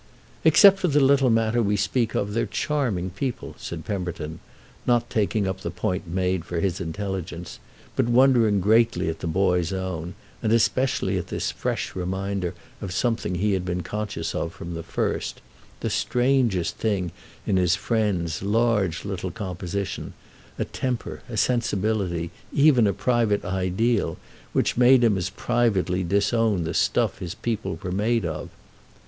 "Except 0.43 0.79
for 0.79 0.87
the 0.87 0.99
little 0.99 1.29
matter 1.29 1.61
we 1.61 1.75
speak 1.75 2.15
of 2.15 2.33
they're 2.33 2.47
charming 2.47 3.11
people," 3.11 3.53
said 3.59 3.85
Pemberton, 3.85 4.39
not 4.87 5.11
taking 5.11 5.47
up 5.47 5.61
the 5.61 5.69
point 5.69 6.07
made 6.07 6.43
for 6.43 6.59
his 6.59 6.81
intelligence, 6.81 7.59
but 7.95 8.07
wondering 8.09 8.61
greatly 8.61 9.09
at 9.09 9.19
the 9.19 9.27
boy's 9.27 9.71
own, 9.71 10.15
and 10.41 10.51
especially 10.51 11.19
at 11.19 11.27
this 11.27 11.51
fresh 11.51 11.95
reminder 11.95 12.55
of 12.81 12.91
something 12.91 13.35
he 13.35 13.53
had 13.53 13.63
been 13.63 13.83
conscious 13.83 14.33
of 14.33 14.51
from 14.55 14.73
the 14.73 14.81
first—the 14.81 15.89
strangest 15.91 16.77
thing 16.77 17.11
in 17.45 17.57
his 17.57 17.75
friend's 17.75 18.41
large 18.41 19.05
little 19.05 19.29
composition, 19.29 20.13
a 20.57 20.65
temper, 20.65 21.21
a 21.29 21.37
sensibility, 21.37 22.31
even 22.51 22.87
a 22.87 22.91
private 22.93 23.45
ideal, 23.45 24.17
which 24.51 24.75
made 24.77 25.03
him 25.03 25.15
as 25.15 25.29
privately 25.29 26.03
disown 26.03 26.63
the 26.63 26.73
stuff 26.73 27.19
his 27.19 27.35
people 27.35 27.77
were 27.83 27.91
made 27.91 28.25
of. 28.25 28.49